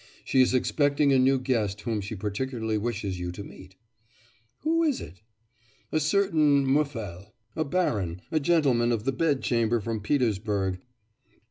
She 0.25 0.41
is 0.41 0.55
expecting 0.55 1.13
a 1.13 1.19
new 1.19 1.37
guest 1.37 1.81
whom 1.81 2.01
she 2.01 2.15
particularly 2.15 2.75
wishes 2.79 3.19
you 3.19 3.31
to 3.33 3.43
meet.' 3.43 3.75
'Who 4.61 4.81
is 4.81 4.99
it?' 4.99 5.21
'A 5.91 5.99
certain 5.99 6.65
Muffel, 6.65 7.35
a 7.55 7.63
baron, 7.63 8.23
a 8.31 8.39
gentleman 8.39 8.91
of 8.91 9.03
the 9.03 9.11
bed 9.11 9.43
chamber 9.43 9.79
from 9.79 9.99
Petersburg. 9.99 10.79